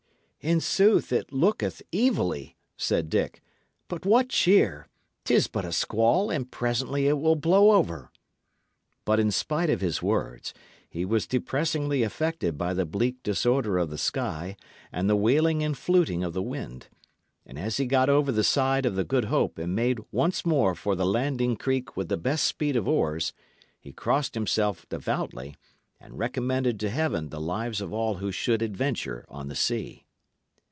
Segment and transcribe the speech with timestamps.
[0.43, 3.43] "In sooth, it looketh evilly," said Dick.
[3.87, 4.87] "But what cheer!
[5.23, 8.09] 'Tis but a squall, and presently it will blow over."
[9.05, 10.51] But, in spite of his words,
[10.89, 14.57] he was depressingly affected by the bleak disorder of the sky
[14.91, 16.87] and the wailing and fluting of the wind;
[17.45, 20.73] and as he got over the side of the Good Hope and made once more
[20.73, 23.31] for the landing creek with the best speed of oars,
[23.79, 25.55] he crossed himself devoutly,
[25.99, 30.07] and recommended to Heaven the lives of all who should adventure on the sea.